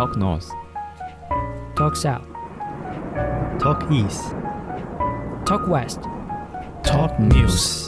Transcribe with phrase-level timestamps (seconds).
[0.00, 0.48] Talk North.
[1.76, 2.24] Talk South,
[3.58, 4.34] Talk East,
[5.44, 6.00] Talk West.
[6.82, 7.86] Talk News。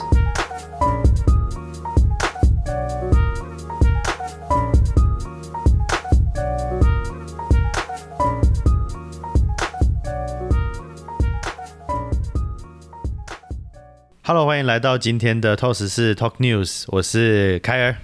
[14.23, 17.97] Hello，欢迎来到今天的 Talk 十四 Talk News，我是凯尔。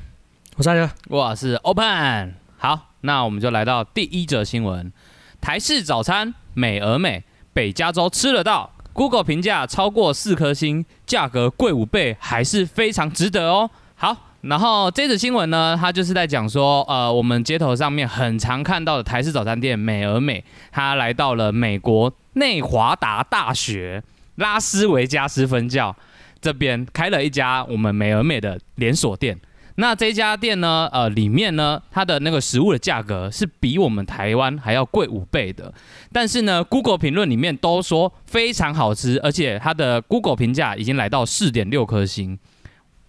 [0.56, 2.36] 我是阿哥，我是 Open。
[2.56, 4.92] 好，那我们就来到第一则新闻：
[5.40, 8.72] 台式早餐美而美，北加州吃得到。
[8.92, 13.70] Google 评价超过四颗星，价格贵五倍，还是非常值得哦。
[13.94, 24.02] 好，然后这则新闻呢，它就是在讲说，呃，我们街头上面很常看到的台式早餐店美而美，它来到了美国内华达大学
[24.34, 25.94] 拉斯维加斯分校
[26.40, 29.38] 这边开了一家我们美而美的连锁店。
[29.80, 35.72] 那这家店呢，呃，里面呢，它的那个食物的价格是比我们台湾还要贵五倍的。
[36.12, 42.36] 但是呢，Google 评论里面都说非常好吃，而且它的 Google 评价已经来到四点六颗星。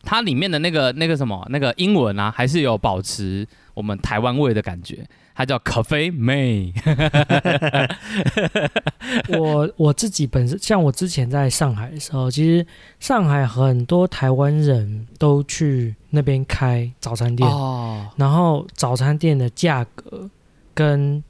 [0.04, 5.04] 它里面的那个那个什么那个英文啊，还是有保持我们台湾味的感觉。
[5.40, 6.74] 它叫咖啡妹，
[9.40, 12.68] 我我自己本身，像我之前在上海的时候，其实
[13.00, 20.30] 上海很多台湾人都去那边开早餐店，哦，然后早餐店的价格
[20.74, 21.24] 跟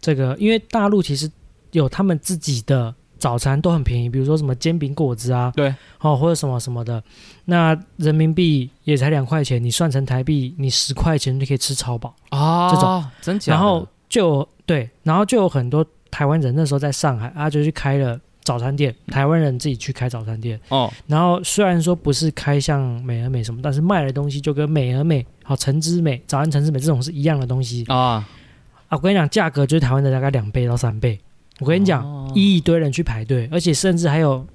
[0.00, 1.28] 这个，因为大陆其实
[1.72, 7.02] 有他们自己的早餐都很便宜，比如说什么煎饼果子啊，对，哦或者什么什么的，
[7.46, 12.14] 那人民币也才两块钱，你算成台币，你十块钱就可以吃超饱。
[12.30, 13.56] 啊，这种真假的？
[13.56, 20.60] 然后就对，然后就有很多台湾人那时候在上海啊，就去开了早餐店，台湾人自己去开早餐店。
[20.68, 28.28] 哦，然后虽然说不是开像美而美什么，但是卖的东西就跟美而美、好橙之美、早安橙之美这种是一样的东西啊，啊。
[28.90, 31.18] 我跟你讲，价格就是台湾的大概两倍到三倍。
[31.60, 34.46] 我跟你讲，哦一堆人去排队，而且甚至还有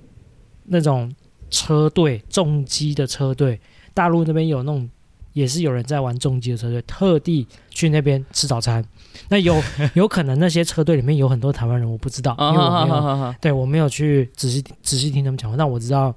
[0.66, 1.12] 那种
[1.50, 3.60] 车队重机的车队，
[3.94, 4.88] 大陆那边有那种
[5.34, 8.86] 也是有人在玩重机的车队，特地去那边吃早餐。
[9.30, 9.62] 那有
[9.96, 16.16] 有可能那些车队里面有很多台湾人，我不知道，因为我没有，啊，对我没有去仔细仔细听他们讲话，但我知道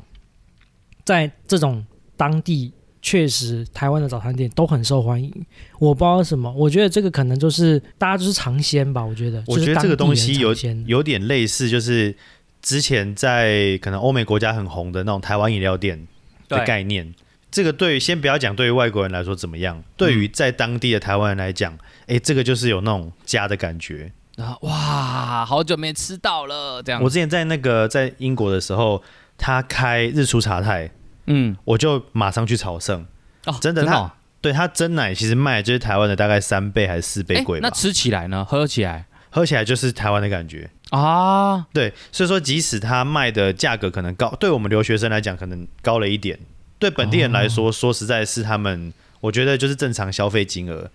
[1.05, 1.85] 在这种
[2.17, 2.73] 当地。
[3.05, 5.31] 确实，台湾的早餐店都很受欢迎。
[5.79, 9.05] 我不知道为什么，我觉得这个可能就是大家就是尝鲜吧。
[9.05, 10.55] 我觉得，我觉得这个东西有
[10.87, 12.17] 有点类似，就是
[12.63, 16.07] 之前在可能欧美国家很红的那种台湾饮料店
[16.49, 17.15] 的概念。
[17.51, 24.11] 这个对于先不要讲对于外国人来说怎么样，对于在当地的台湾人来讲，哎、这个就是有那种家的感觉。
[24.39, 27.03] 啊，哇，好久没吃到了，这样。
[27.03, 29.01] 我之前在那个在英国的时候，
[29.37, 30.91] 他开日出茶太，
[31.27, 33.07] 嗯，我就马上去朝圣。
[33.47, 38.45] 哦，真的他哦对他真奶其实卖就是台湾的大概三倍还是四倍诶贵吧，那吃起来呢？
[38.45, 40.71] 喝起来喝起来就是台湾的感觉。
[40.91, 46.39] 啊，对，所以说即使它卖的价格可能高，对我们留学生来讲可能高了一点，
[46.79, 50.91] 对本地人来哦说，说实在是他们，我觉得就是正常消费金额，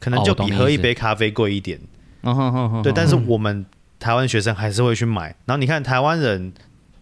[0.00, 1.78] 可能哦就比喝一我懂你意思杯咖啡贵一点。
[2.22, 3.64] 嗯哼哼哼，对，但是嗯我们
[4.00, 5.36] 台湾学生还是会去买。
[5.44, 6.52] 然后你看台湾人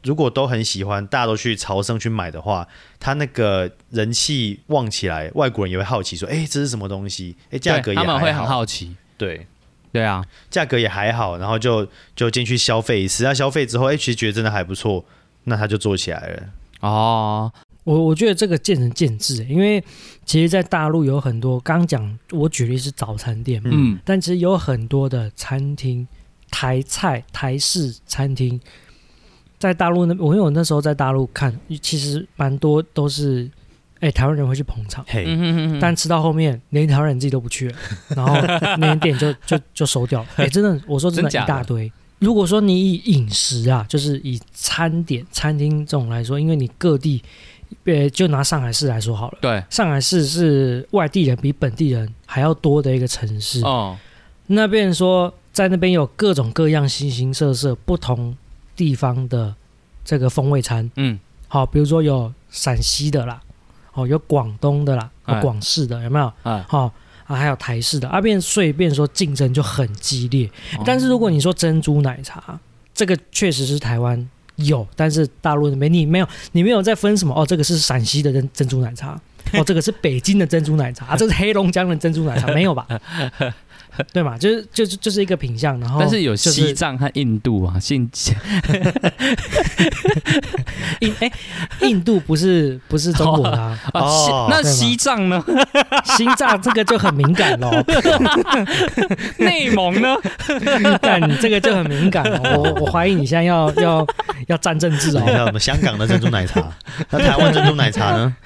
[0.04, 2.66] 如果都很喜欢，大家都去朝圣去买的话，
[3.00, 7.34] 他那个人气旺起来，外国人也会好奇说，哎，这是什么东西？
[7.50, 9.46] 哎，价格也们会很，好奇，对。
[9.92, 13.22] 对啊，价格也还好，然后就就进去消费一次。
[13.22, 15.04] 那消费之后，哎、其实觉得真的还不错，
[15.44, 16.42] 那他就做起来了。
[16.80, 17.52] 哦，
[17.84, 19.80] 我我觉得这个见仁见智，因为
[20.24, 26.04] 其实，在大陆有很多，刚讲我举例是早餐店嘛，嗯，但其实有很多的餐厅，
[26.50, 28.60] 台菜、台式餐厅，
[29.64, 33.50] 在大陆那，我因为我那时候在大陆看，其实蛮多都是，
[33.98, 37.76] 哎，台湾人会去捧场，嘿，嗯哼哼哼，但吃到后面，连台湾人自己都不去了，
[38.14, 38.34] 然后
[38.76, 40.26] 那间店就就就收掉了。
[40.36, 41.90] 哎，真的，我说真的一大堆。
[42.18, 47.22] 如果说你以饮食啊，就是以餐点、餐厅这种来说，因为你各地，
[47.84, 49.38] 呃，就拿上海市来说好了。
[49.40, 53.62] 对，上海市是外地人比本地人还要多的一个城市。
[53.62, 53.96] 哦，
[54.46, 58.36] 那边说，在那边有各种各样、形形色色、不同
[58.76, 59.54] 地方的
[60.04, 60.90] 这个风味餐。
[60.96, 61.18] 嗯，
[61.48, 63.40] 好，比如说有陕西的啦，
[63.92, 66.32] 哦，有广东的啦，哎有广式的，有没有？
[66.42, 66.92] 哎，好、
[67.26, 70.50] 啊，还有台式的，啊，变所以变说竞争就很激烈。
[70.84, 72.58] 但是如果你说珍珠奶茶，
[72.94, 79.20] 这个确实是台湾有，但是大陆那边你没有，你没有在分什么哦，这个是陕西的珍珍珠奶茶，
[79.54, 82.86] 哦，这个是北京的珍珠奶茶，啊，这是黑龙江的珍珠奶茶，没有吧？
[84.12, 84.36] 对嘛？
[84.38, 88.08] 就是就是就是一个品相，然后但是有西藏和印度啊，信
[91.00, 91.30] 印哎，
[91.82, 95.44] 印度不是不是中国的、啊，啊，西哦那西藏呢？
[96.16, 97.70] 西藏这个就很敏感喽，
[99.38, 100.14] 内蒙呢？
[101.00, 104.06] 但你这个就很敏感哦，我我怀疑你现在要要
[104.48, 106.62] 要站政治你哦，看我们香港的珍珠奶茶，
[107.10, 108.36] 那台湾珍珠奶茶呢？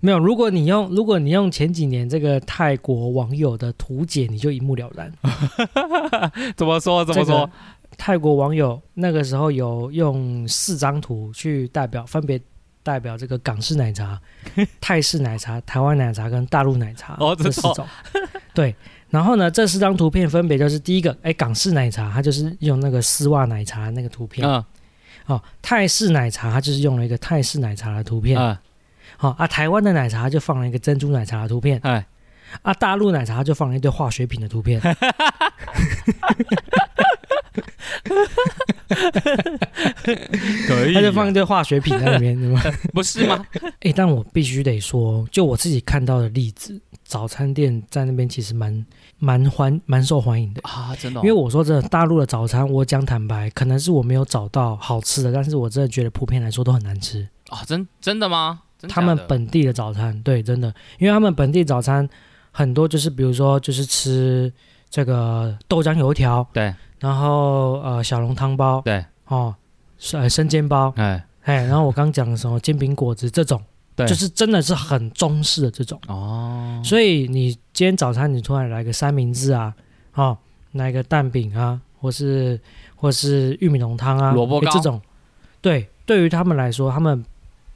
[0.00, 5.10] 没有，如果你用如果你用前几年这个泰国网友的图解，你就一目了然。
[6.56, 7.04] 怎么说？
[7.04, 7.50] 怎么这个说？
[7.96, 12.40] 泰国网友那个时候有用四张图去代表，分别
[12.82, 14.20] 代表这个港式奶茶、
[14.80, 17.86] 泰式奶茶、台湾奶茶跟大陆奶茶哦这四种。
[18.52, 18.74] 对，
[19.10, 24.46] 然后呢，这四张图片分别就是第一个，哎，港式奶茶，它就是用那个丝袜奶茶那个图片。
[24.46, 24.62] 嗯
[25.26, 28.36] 哦，泰式奶茶，它就是用了一个泰式奶茶的图片。
[28.36, 28.58] 嗯，
[29.16, 31.78] 好、啊，台湾的奶茶就放了一个珍珠奶茶的图片。
[31.84, 32.04] 哎，
[32.60, 34.80] 啊，大陆奶茶就放了一堆化学品的图片。
[40.66, 42.60] 可以啊，他就放一堆化学品在里面，对吗？
[42.92, 43.44] 不是吗？
[43.80, 48.84] 哎、但我必须得说，就我自己看到的例子，早餐店在那边其实蛮
[49.18, 50.60] 蛮欢蛮受欢迎的。
[50.64, 57.26] 啊，真的哦，因为我说真的，大陆的早餐，我讲坦白，可能是我没有找到好吃的，但是我真的觉得普遍来说都很难吃。
[57.48, 58.62] 啊，真真的吗？
[58.78, 62.08] 真他们本地的早餐，对，真的，因为他们本地早餐
[62.52, 64.52] 很多就是比如说就是吃
[64.88, 66.72] 这个豆浆油条，对。
[67.00, 69.52] 然后呃小笼汤包，对，哦，
[69.98, 71.26] 是呃生煎包，哎。
[71.44, 73.60] 哎，然后我刚讲的什么煎饼果子这种，
[73.96, 76.00] 对，就是真的是很中式的这种。
[76.06, 79.74] 哦，所以你今天早餐你突然来个三明治啊，
[80.14, 80.38] 哦，
[80.70, 82.60] 来个蛋饼啊，或是
[82.94, 84.70] 或是玉米浓汤啊，萝卜糕。
[84.70, 85.02] 这种，
[85.60, 87.24] 对，对于他们来说，他们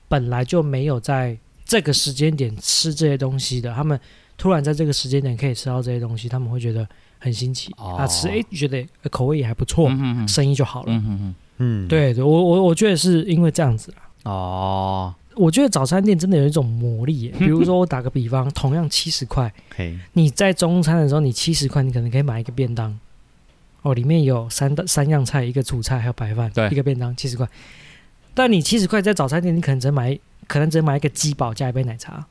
[0.06, 3.98] 本来就没有在这个时间点吃这些东西的，他们
[4.36, 6.86] 突然在这个时间点可以吃到这些东西，他们会觉得
[7.18, 7.96] 很新奇、哦。
[7.96, 9.90] 啊，吃哎觉得口味也还不错，
[10.28, 10.92] 生意就好了。
[10.92, 13.92] 嗯哼哼，嗯，，对对，我我我觉得是因为这样子
[14.22, 14.30] 啊。
[14.30, 22.98] 哦，我觉得早餐店真的有一种魔力耶， 比如说我打个比方，同样七十块，嘿，你在中餐的时候，你七十块，你可能可以买一个便当，
[23.82, 26.68] 哦，里面有三道三样菜，一个主菜还有白饭，对。
[26.70, 27.48] 一个便当七十块。
[28.34, 32.26] 但你七十块在早餐店，你可能只能买，可能只能买一个鸡堡加一杯奶茶，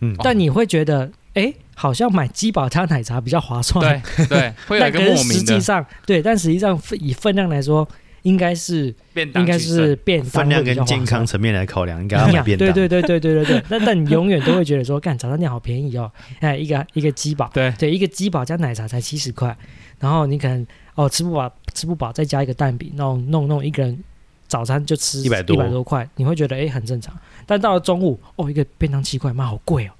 [0.00, 4.02] 嗯，但你会觉得，哎，好像买鸡堡加奶茶比较划算。
[4.16, 7.86] 对对， 会有但一个可是实际上对，但实际上以分量来说，
[8.22, 12.72] 应该是应该是便当分量跟健康层面来考量，应该要便当。
[12.72, 13.64] 对对对对对对对。
[13.68, 16.10] 但但你永远都会觉得说，干早餐店好便宜哦，
[16.40, 17.72] 哎，一个一个鸡堡，对。
[17.78, 19.56] 对，一个鸡堡加奶茶才七十块，
[20.00, 24.04] 然后你可能哦吃不饱吃不饱，再加一个蛋饼，弄弄弄一个人
[24.48, 27.14] 早餐就吃100多一百多块，你会觉得哎很正常。
[27.46, 29.92] 但到了中午，哦一个便当七块，妈好贵哦，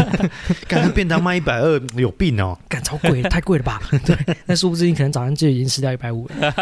[0.66, 2.58] 干那便当卖一百二，有病哦！
[2.68, 3.80] 干超贵，太贵了吧？
[4.04, 6.54] 对，那殊不知你可能早上就已经吃掉一百五了。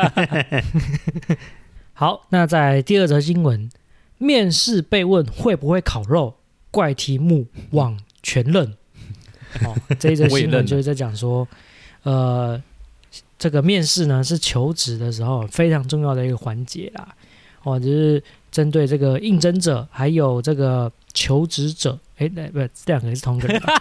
[1.94, 3.70] 好，那在第二则新闻，
[4.18, 6.34] 面试被问会不会烤肉，
[6.70, 8.74] 怪题目网全认。
[9.64, 11.46] 哦，这一则新闻就是在讲说，
[12.02, 12.60] 呃，
[13.38, 17.08] 这个面试呢是求职的时候非常重要的一个环节啦。
[17.62, 23.72] 哦，就是针对这个应征者还有这个求职者，哎，那不这两个人是同一个人吧，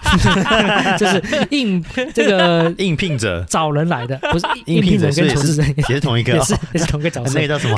[0.97, 1.21] 就是
[1.51, 1.83] 应
[2.13, 3.44] 这个应聘者。
[3.50, 6.31] 找人来的，不是应聘者跟求职者也是同一个。
[6.31, 7.33] 哦也是也是同一个角色。
[7.38, 7.77] 那，个叫什么？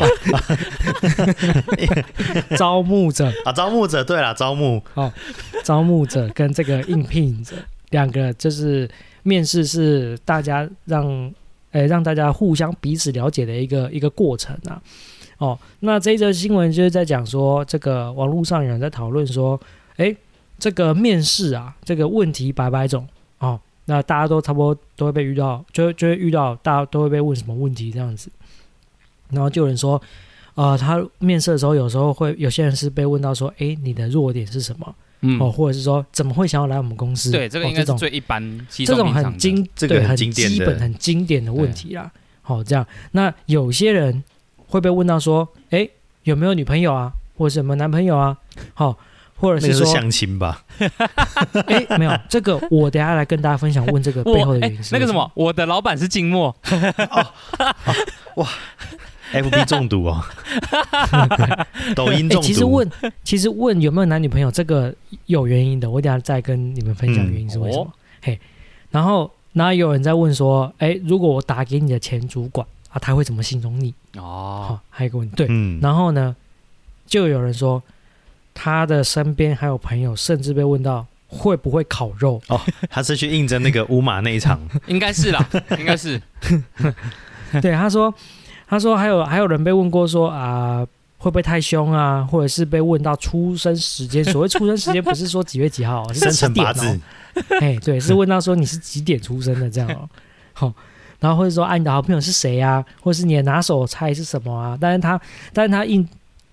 [2.55, 3.51] 招募者、啊？
[3.51, 4.83] 招募者，对了，招募。
[4.93, 5.11] 哦
[5.63, 7.55] 招募者跟这个应聘者
[7.89, 8.87] 两个就是
[9.23, 11.33] 面试是大家让
[11.75, 14.81] 呃让大家互相彼此了解的一个一个过程啊。
[15.37, 19.59] 哦，那这一则新闻就是在讲说，这个网络上有人在讨论说，
[19.97, 20.15] 诶，
[20.57, 23.05] 这个面试啊，这个问题百百种
[23.39, 28.29] 哦，那大家都差不多都会被遇到，就会就会遇到大家都会被问什么问题这样子，
[29.29, 30.01] 然后就有人说，
[30.53, 34.95] 呃，他面试的时候有时候会有些人是被问到说，诶，你的弱点是什么？
[35.21, 37.31] 嗯哦，或者是说怎么会想要来我们公司？
[37.31, 42.11] 对，这个哦应该是种最一般稀这种很经这个很对很经典的基本、很经典的问题啦。
[42.41, 44.23] 好、这样那有些人
[44.67, 45.89] 会被问到说，哎，
[46.23, 48.37] 有没有女朋友啊，或者什么男朋友啊？
[48.75, 48.95] 好、
[49.37, 50.63] 或者那个是是说，相亲吧？
[51.65, 56.55] 哎，没有这个，我等下来跟大家分享问这个背后的原因是那个什么，我的老板是静默，
[59.41, 60.23] FB 中毒哦，
[61.95, 62.41] 抖音哎，中毒。
[62.41, 62.91] 其实问，
[63.23, 64.93] 其实问有没有男女朋友，这个
[65.25, 67.83] 有原因的，我等下再跟你们分享嗯原因是为什么。
[67.83, 68.39] 哦嘿，
[68.91, 73.93] 然后，然后有人在问说，哎，如果我打给你的前主管啊，他会怎么形容你？
[74.17, 76.35] 哦好、，还有一个问题，对，嗯，然后呢，
[77.05, 77.81] 就有人说
[78.53, 82.41] 他的身边还有朋友，甚至被问到会不会烤肉？
[82.47, 86.19] 哦他是去应征那个乌马那一场， 应该是啦，应该是。
[87.61, 88.11] 对，他说，
[88.67, 90.85] 他说还有还有人被问过说啊、
[91.17, 94.23] 会不会太凶啊，或者是被问到出生时间。
[94.25, 96.99] 所谓出生时间，不是说几月几号 生辰八字。
[97.61, 100.09] 哎，对，是问到说你是几点出生的这样哦。
[100.53, 100.73] 好、
[101.19, 104.77] 然后或者说啊，你的好朋友是谁啊，或是你的拿手菜是什么啊？
[104.79, 105.19] 但是他，
[105.51, 106.07] 但是他应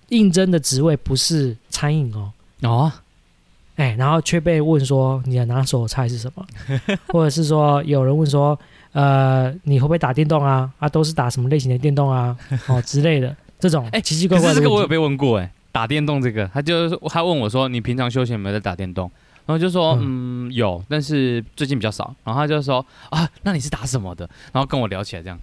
[0.09, 2.31] 应征的职位不是餐饮哦。
[2.63, 2.91] 哦，
[3.77, 6.45] 哎，然后却被问说你的拿手菜是什么，
[7.07, 8.59] 或者是说有人问说，
[8.93, 10.71] 呃，你会不会打电动啊？
[10.79, 12.35] 啊，都是打什么类型的电动啊？
[12.67, 19.11] 哦之类的这种， 哎奇奇怪怪这个我有被问过哎，打电动这个，他就是他问我说，你平常休闲有没有在打电动？
[19.45, 22.15] 然后就说嗯有，但是最近比较少。
[22.23, 24.29] 然后他就说啊，那你是打什么的？
[24.53, 25.37] 然后跟我聊起来这样。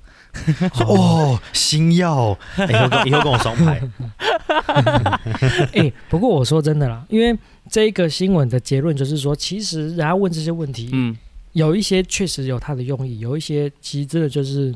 [0.74, 3.80] 说 哦，星耀，哎以后跟以后跟我双排，
[5.74, 7.36] 哎，不过我说真的啦，因为
[7.68, 11.14] 这一个新闻的结论就是说，其实人家问这些问题，嗯，
[11.52, 14.74] 有一些确实有他的用意，有一些其实真的就是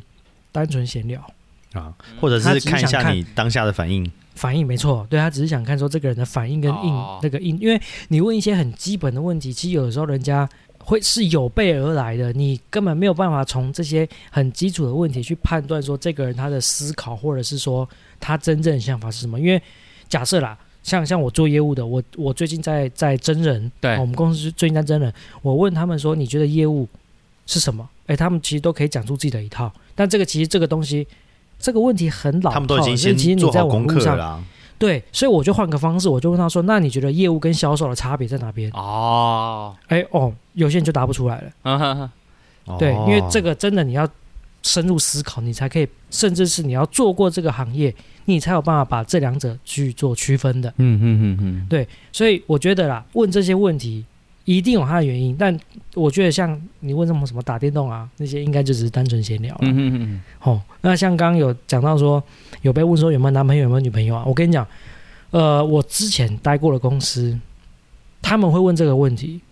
[0.51, 1.25] 单纯闲聊。
[1.73, 4.09] 啊，或者是是看一下你当下的反应。
[4.37, 17.89] 反应没错，对他只是想看说这个人的反应跟应、哦那个应，因为你问一些很基本的问题，其实有的时候人家会是有备而来的，你根本没有办法从这些很基础的问题去判断说这个人他的思考或者是说
[18.21, 19.39] 他真正的想法是什么。
[19.39, 19.61] 因为
[20.09, 25.13] 假设啦，像像我做业务的，我我最近在在真人，对哦我们公司最近在真人，
[25.43, 26.87] 我问他们说你觉得业务
[27.45, 27.89] 是什么？
[28.07, 31.05] 哎，他们其实都可以讲出自己的一套，但这个其实这个东西。
[31.57, 34.45] 这个问题很老套了，他们都已经所以先其实你在做好功网络上课了啦。
[34.77, 42.11] 对，所以我就换个方式，我就问他说：“那你觉得业务跟销售的差别在哪边哦，？”哎哦，有些人就答不出来了。
[42.79, 44.07] 对，因为这个个真的你要
[44.65, 47.95] 深入思考，你才可以，甚至是你要做过这个行业，
[48.25, 50.69] 你才有办法把这两者去做区分的。
[50.79, 54.05] 嗯嗯嗯嗯，对，所以我觉得啦，问这些问题
[54.47, 55.55] 一定有它的原因，但
[55.95, 59.61] 我觉得像你问什么什么打电动啊那些，应该就只是单纯闲聊了。
[59.63, 62.23] 嗯哼哼哼，哦，那像刚刚有讲到说，
[62.63, 64.25] 有被问说有没有男朋友有没有女朋友啊？
[64.27, 64.67] 我跟你讲，
[65.31, 67.39] 呃，我之前待过的公司，
[68.23, 69.43] 他们会问这个问题，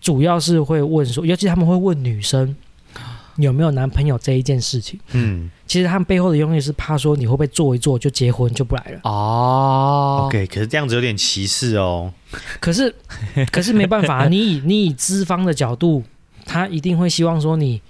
[0.00, 2.56] 主要是会问说，尤其他们会问女生
[3.36, 4.98] 有没有男朋友这一件事情。
[5.12, 9.00] 嗯其实他们背后的用意是怕说你会不会做一做就结婚就不来了。
[9.04, 12.12] 哦，，OK，可是这样子有点歧视哦。
[12.60, 12.94] 可是，
[13.50, 16.02] 可是没办法啊，你以你以资方的角度，
[16.44, 17.80] 他一定会希望说你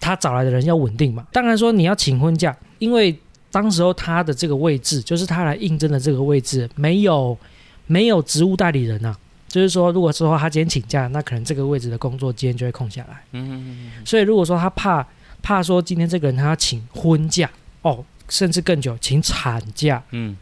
[0.00, 1.24] 他找来的人要稳定嘛。
[1.32, 3.16] 当然说你要请婚假，因为
[3.52, 7.38] 当时候他的这个位置，就是他来应征的这个位置，没有
[7.86, 9.16] 没有职务代理人啊。
[9.50, 13.20] 就是说，如果说他今天请假，那可能这个位置的工作今天就会空下来。
[13.32, 15.04] 嗯哼哼哼，所以如果说他怕
[15.42, 17.50] 怕说今天这个人他要请婚假
[17.82, 20.36] 哦，甚至更久请产假嗯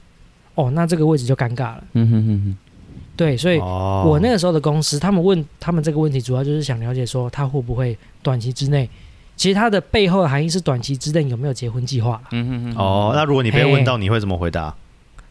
[0.54, 1.84] 哦，那这个位置就尴尬了。
[1.94, 2.56] 嗯哼哼哼，
[3.16, 8.90] 对，所以哦我那个时候的公司，他们问他们这个问题，主要就是想了解说他会不会短期之内，
[9.36, 14.74] 其实他的背后的含义是短期之内有没有结婚计划啦嗯哼哼，哦，那如果你被问到，你会怎么回答？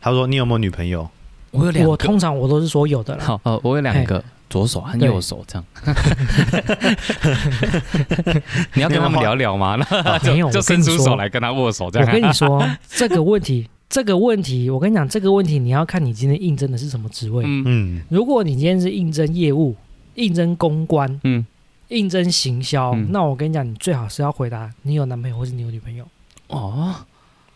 [0.01, 1.07] 他说你有没有女朋友？
[1.51, 3.23] 我有两个，我通常我都是说有的啦。
[3.25, 5.65] 好呃，我有两个，左手和右手这样。
[8.73, 9.75] 你要跟他们聊聊吗？
[9.89, 12.13] 那就没有 就伸出我跟你说手来跟他握手这样我。
[12.13, 17.43] 跟你说 这个问题，这个问题，我跟你讲，这个问题你要看你今天应征的是什么职位。
[17.45, 19.75] 嗯嗯，如果你今天是应征业务、
[20.15, 21.45] 应征公关、嗯，
[21.87, 26.05] 应征行销，嗯那我跟你讲，你最好是要回答你有男朋友或是你有女朋友，
[26.47, 26.95] 哦，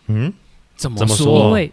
[0.07, 0.33] 嗯，
[0.75, 1.45] 怎么怎么说说？
[1.45, 1.71] 因为。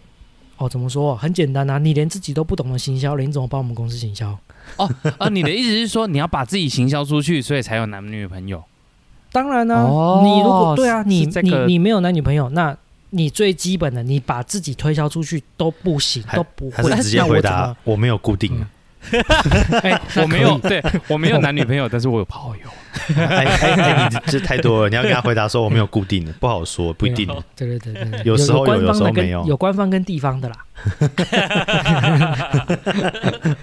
[0.59, 1.17] 哦，怎么说？
[1.17, 4.37] 很简单啊，你连自己都不懂得行销了，你怎么帮我们公司行销？
[4.77, 8.63] 哦啊，你的意思是说你要把自己行销出去，所以才有男女朋友？
[9.33, 12.77] 当然呢、哦你如果对啊，你你这个你没有男女朋友，那
[13.11, 16.91] 你最基本的，你把自己推销出去都不行，都不会。
[16.97, 17.75] 直接回答？
[17.85, 18.67] 我没有固定。
[19.83, 22.71] 哎，我没有，对我没有男女朋友，但是我有炮友。
[23.17, 27.27] 哎哎哎，你这太多了，你要跟他回答说我没有固定的，不好说，不一定。
[27.57, 30.57] 对对对对对，有时候有有时候没有有官方跟地方的啦。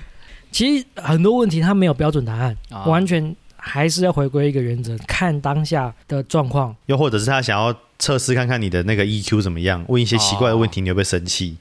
[0.51, 6.74] 其实很多问题它没有标准答案，啊完全还是要回归一个原则，看当下的状况。
[6.86, 11.58] 又或者是他想要测试看看你的那个 EQ 怎么样，问一些奇怪的问题，你会不会生气？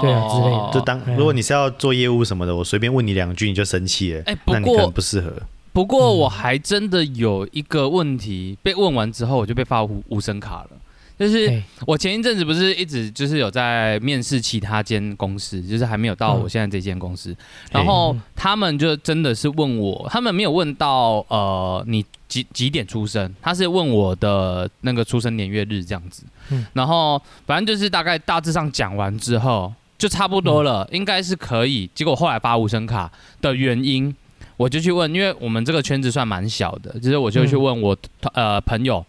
[0.00, 0.70] 对啊之类的。
[0.72, 5.32] 就当嗯如果你是要做业务什么的，我随便问你两句你就生气了，哎不那你可过能不适合。
[5.72, 6.18] 不过嗯。
[6.18, 10.70] 我还真的有一个问题被问完之后，我就被发无无声卡了。
[11.18, 16.42] 就是哎，我前一阵子不是一直就是有在面试其他间公司，就是还没有到嗯。
[16.42, 17.36] 我现在这间公司，
[17.70, 26.66] 然后他们就真的是问我，他们没有问到呃你几几点出生，他是问我的那个出生年月日这样子，嗯。
[26.72, 31.88] 然后反正就是大概大致上讲完之后就差不多了，应该是可以。
[31.94, 33.08] 结果后来发无声卡
[33.40, 34.12] 的原因。
[34.56, 37.96] 我就去问，因为我们这个圈子算蛮小的，就是我就去问我、
[38.34, 39.04] 呃朋友，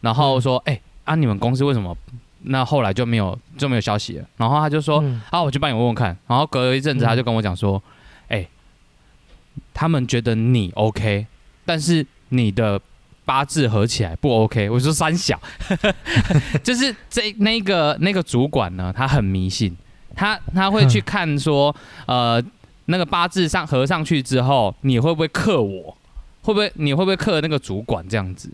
[0.00, 1.94] 然后说，哎、啊，你们公司为什么
[2.44, 4.24] 那后来就没有就没有消息了？
[4.38, 6.16] 然后他就说，嗯啊，我去帮你问问看。
[6.26, 7.82] 然后隔了一阵子，嗯他就跟我讲说，
[8.28, 8.48] 哎、
[9.74, 11.26] 他们觉得你 OK，
[11.66, 12.80] 但是你的
[13.26, 14.70] 八字合起来不 OK。
[14.70, 15.38] 我说三小，
[16.64, 19.76] 就是这那个那个主管呢，他很迷信，
[20.18, 21.74] 他他会去看说，
[22.06, 22.42] 呃，
[22.86, 25.96] 那个八字上合上去之后，你会不会克我？
[26.42, 28.50] 会不会你会不会克那个主管这样子？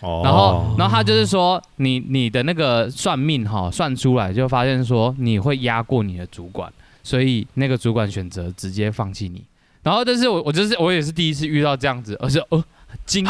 [0.00, 6.72] 哦然后，然后他就是说，你你的那个算命哈，算出来就发现说你会压过你的主管，
[7.02, 9.42] 所以那个主管选择直接放弃你。
[9.82, 12.62] 然后，但是我我就是我也是第一次遇到这样子，而且哦
[13.06, 13.26] 惊，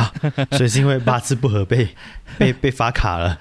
[0.53, 1.89] 所以是因为八字不合被
[2.39, 3.39] 被被罚卡了。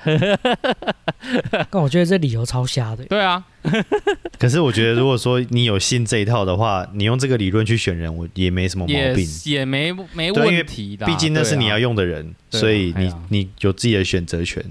[1.70, 3.04] 但我觉得这理由超瞎的。
[3.06, 3.44] 对啊，
[4.38, 9.28] 可是我觉得，如果说你有信这一套的话，你用这个理论去选人，我也没什么毛病。
[9.46, 14.64] 也没没问题的啊，毕竟那是你要用的人，啊所以你你有自己的选择权。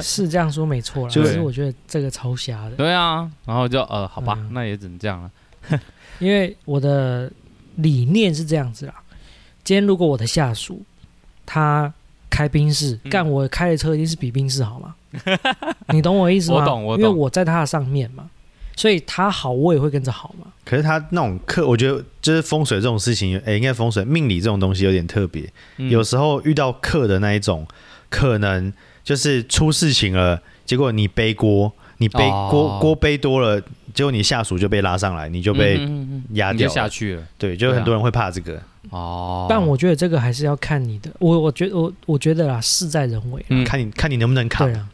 [0.00, 5.30] 是这样说没错啦，就但是我觉得这个超瞎的，对啊，然后就呃好吧，嗯那也只能这样了。
[6.18, 7.30] 因为我的
[7.76, 8.94] 理念是这样子啦。
[9.66, 10.80] 今天如果我的下属
[11.44, 11.92] 他
[12.30, 14.94] 开宾士，嗯干我开的车一定是比宾士好吗？
[15.92, 16.58] 你懂我意思吗？
[16.60, 18.30] 我懂我懂因为我在他的上面嘛，
[18.76, 20.46] 所以他好我也会跟着好嘛。
[20.64, 25.52] 可是他那种克，我觉得就是风水这种事情，哎、应该风水命理这种东西有点特别。
[25.78, 27.66] 嗯有时候遇到克的那一种，
[28.08, 33.60] 可能就是出事情了，结果你背锅，你背哦锅锅背多了，
[33.96, 36.74] 结果你下属就被拉上来，你就被嗯嗯嗯嗯就压掉了。
[36.74, 38.60] 下去了对，就很多人会怕这个。
[38.90, 39.46] 哦。
[39.48, 43.42] 但我觉得这个还是要看你的，我我觉得我我觉得啦，事在人为。
[43.48, 44.76] 嗯看你看你能不能扛对。
[44.76, 44.88] 啊，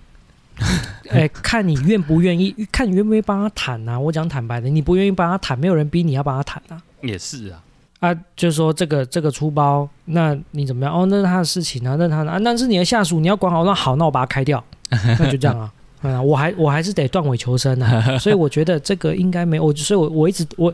[1.11, 3.99] 哎、看你愿不愿意，看你愿不愿意帮他谈啊。
[3.99, 6.81] 我讲坦白的，你不愿意帮他谈，没有人逼你要帮他谈啊。
[7.01, 7.61] 也是啊，
[7.99, 10.95] 啊，就是说这个这个出包，那你怎么样？
[10.95, 13.65] 哦，那是他的事情啊，那是他的啊，那是你的下属，你要管好。
[13.65, 15.73] 那好，那我把他开掉，那就这样啊。
[16.03, 20.73] 嗯啊，我还我还是得断尾求生啊， 所以我觉得这个应该没我，所以我我一直我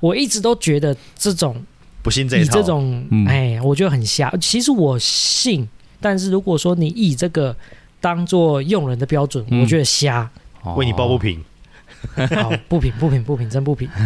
[0.00, 1.56] 我一直都觉得这种
[2.02, 4.32] 不信这一套，以这种嗯哎，我觉得很瞎。
[4.40, 5.68] 其实我信，
[6.00, 7.54] 但是如果说你以这个
[8.00, 10.30] 当做用人的标准，嗯我觉得瞎。
[10.76, 11.18] 为你抱不哦。
[11.18, 11.42] 平。
[12.14, 13.88] 好，不平不平不平，真不平。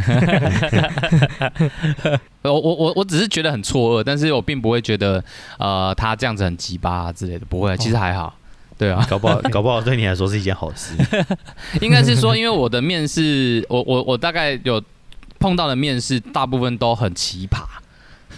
[2.43, 5.23] 我我我我只是觉得很错愕，但是我并不会觉得
[5.59, 8.35] 呃他这样子很鸡巴、啊、之类的，不会，其实还好。
[8.83, 10.97] 对啊，搞不好 搞不好对你来说是一件好事。
[11.81, 14.83] 应该是说，因为我的面试，我我我大概有
[15.39, 17.63] 碰到的面试，大部分都很奇葩。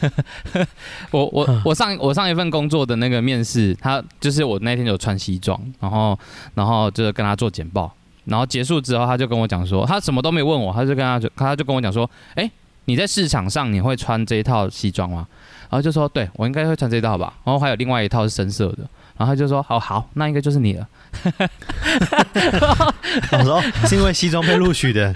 [1.13, 6.19] 我我嗯我上我上一份工作的那个面试，他就是我那天有穿西装，然后
[6.55, 7.91] 然后就是跟他做简报，
[8.27, 12.51] 然后结束之后，他就跟我讲说，他什么都没问我，他就跟他就他就跟我讲说，哎、
[12.85, 15.27] 你在市场上你会穿这一套西装吗？
[15.71, 17.33] 然后就说，对我应该会穿这一套吧。
[17.45, 20.89] 然后还有另外一套是深色的，然后他就说，好好，那应该就是你了。
[23.33, 25.15] 我说哦是因为西装被录取的，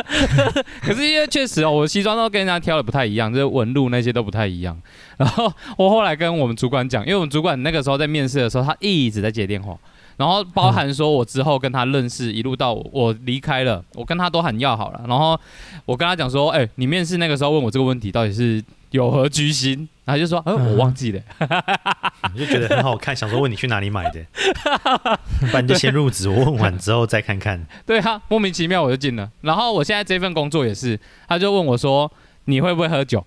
[0.82, 4.78] 可是因为确实哦，我的西装都跟人家挑的不太一样，就是纹路那些都不太一样。
[5.16, 9.74] 然后我后来跟我们主管讲，因为我们主管那个时候在面试的时候，他一直在接电话，
[10.16, 15.04] 然后包含说我之后跟他认识，一路到我离开了，我跟他都很要好了。
[15.08, 15.38] 然后
[15.84, 19.88] 我跟他讲说，哎、你面试那个时候问我这个问题，到底是有何居心？
[20.04, 21.20] 然后他就说，哎、我忘记了。
[22.34, 24.20] 你就觉得很好看，想说问你去哪里买的，
[25.40, 27.66] 不然你就先入职，我问完之后再看看。
[27.86, 29.30] 对啊，莫名其妙我就进了。
[29.40, 32.10] 然后我现在这份工作也是，他就问我说
[32.44, 33.24] 你会不会喝酒？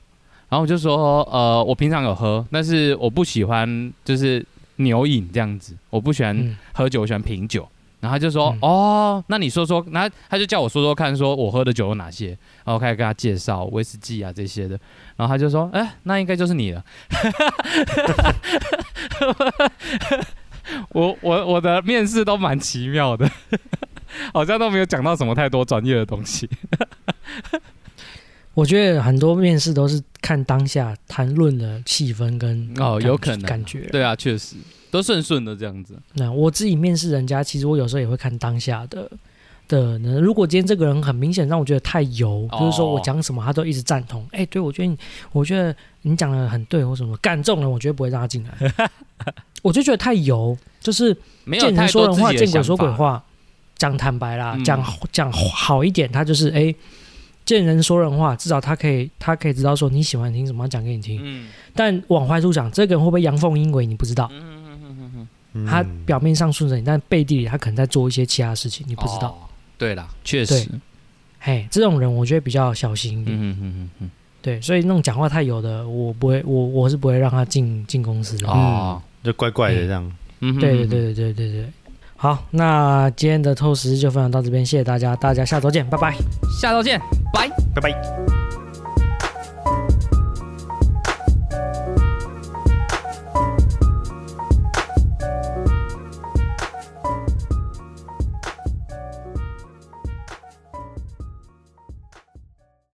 [0.49, 4.45] 然后我就说呃，我平常有喝，但是我不喜欢就是
[4.77, 7.67] 牛饮这样子，我不喜欢嗯喝酒，我喜欢品酒。
[7.99, 12.27] 然后他就说、嗯哦，那你说说，然后他就叫我说说看，说我喝的酒有哪些，
[12.63, 14.79] 然后开始跟他介绍威士忌啊这些的。
[15.15, 16.85] 然后他就说，哎，那应该就是你了。
[20.89, 23.27] 我我我的面试都蛮奇妙的。
[24.33, 26.49] 好像都没有讲到什么太多专业的东西。
[28.53, 33.87] 我觉得很多面试都是看当下谈论的气氛跟哦有可能感觉。
[33.93, 34.57] 对啊，确实
[34.91, 35.97] 都顺顺的这样子。
[36.15, 39.09] 那我自己面试人家，其实我有时候也会看当下的
[39.69, 40.21] 的人。
[40.21, 44.97] 如果今天这个人很明显让我觉得太油，哦就是说我讲什么他都一直赞同，哎、对我觉得你，
[45.31, 48.91] 我觉得你讲的很对，或什么干这种人，我绝对不会让他进来。
[49.63, 52.89] 我就觉得太油，就是没有见人说人话，见鬼说鬼。
[52.91, 53.23] 话。
[53.77, 56.73] 讲坦白啦，嗯讲讲好一点，他就是哎、
[57.47, 61.19] 见人说人话，至少他可以他可以知道说你喜欢听什么，他讲给你听。
[61.23, 64.29] 嗯但往坏处讲，这个人会不会阳奉阴违，你不知道。
[65.53, 69.29] 嗯，他嗯表面上顺着你，但背地里他可能在做一些其他事情，你不知道。
[69.29, 69.37] 哦。
[69.77, 70.67] 对啦，确实。
[71.39, 73.37] 嘿，这种人我觉得比较小心一点。
[73.37, 78.49] 嗯嗯嗯嗯对，所以那种讲话太油的，我不会，我我是不会让他进进公司的。
[78.49, 80.11] 哦，就怪怪的这样。
[80.39, 81.69] 嗯对对，对对对对对。
[82.17, 86.15] 好，那今天的透视就分享到这边，谢谢大家，大家下周见，拜拜。
[86.59, 86.99] 下周见，
[87.31, 87.47] 拜。
[87.75, 88.36] 拜拜。